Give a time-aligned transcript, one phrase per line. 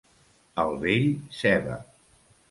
[0.63, 1.05] Al vell,
[1.41, 1.75] ceba.